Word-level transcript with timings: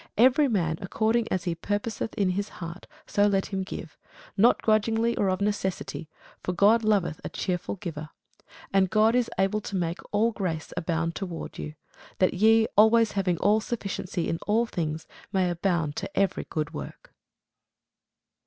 Every 0.17 0.47
man 0.47 0.79
according 0.81 1.27
as 1.31 1.43
he 1.43 1.53
purposeth 1.53 2.15
in 2.15 2.31
his 2.31 2.49
heart, 2.57 2.87
so 3.05 3.27
let 3.27 3.45
him 3.53 3.61
give; 3.61 3.99
not 4.35 4.59
grudgingly, 4.63 5.15
or 5.15 5.29
of 5.29 5.41
necessity: 5.41 6.09
for 6.41 6.53
God 6.53 6.83
loveth 6.83 7.21
a 7.23 7.29
cheerful 7.29 7.75
giver. 7.75 8.09
And 8.73 8.89
God 8.89 9.13
is 9.13 9.29
able 9.37 9.61
to 9.61 9.75
make 9.75 9.99
all 10.11 10.31
grace 10.31 10.73
abound 10.75 11.13
toward 11.13 11.59
you; 11.59 11.75
that 12.17 12.33
ye, 12.33 12.65
always 12.75 13.11
having 13.11 13.37
all 13.37 13.61
sufficiency 13.61 14.27
in 14.27 14.39
all 14.47 14.65
things, 14.65 15.05
may 15.31 15.51
abound 15.51 15.95
to 15.97 16.17
every 16.19 16.45
good 16.49 16.73
work. 16.73 17.13